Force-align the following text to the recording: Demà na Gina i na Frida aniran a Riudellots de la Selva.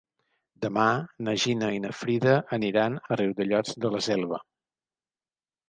Demà 0.65 0.85
na 1.27 1.35
Gina 1.43 1.69
i 1.75 1.83
na 1.83 1.91
Frida 1.99 2.35
aniran 2.59 2.97
a 3.03 3.21
Riudellots 3.23 3.79
de 3.87 3.95
la 3.99 4.05
Selva. 4.09 4.43